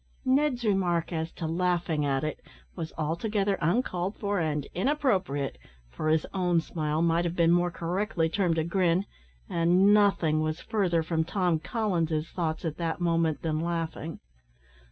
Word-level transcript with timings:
'"Ned's 0.25 0.65
remark 0.65 1.13
as 1.13 1.31
to 1.33 1.45
"laughing 1.45 2.07
at 2.07 2.23
it," 2.23 2.39
was 2.75 2.91
altogether 2.97 3.59
uncalled 3.61 4.17
for 4.17 4.39
and 4.39 4.65
inappropriate, 4.73 5.59
for 5.91 6.09
his 6.09 6.25
own 6.33 6.59
smile 6.59 7.03
might 7.03 7.23
have 7.23 7.35
been 7.35 7.51
more 7.51 7.69
correctly 7.69 8.27
termed 8.27 8.57
a 8.57 8.63
grin, 8.63 9.05
and 9.47 9.93
nothing 9.93 10.41
was 10.41 10.59
further 10.59 11.03
from 11.03 11.23
Tom 11.23 11.59
Collins's 11.59 12.27
thoughts 12.31 12.65
at 12.65 12.77
that 12.77 12.99
moment 12.99 13.43
than 13.43 13.59
laughing. 13.59 14.19